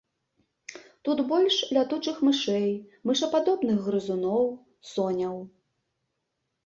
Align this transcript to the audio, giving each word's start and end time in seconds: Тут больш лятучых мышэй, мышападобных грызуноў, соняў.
Тут 1.09 1.17
больш 1.31 1.55
лятучых 1.77 2.15
мышэй, 2.29 2.67
мышападобных 3.09 3.77
грызуноў, 3.89 4.43
соняў. 4.97 5.37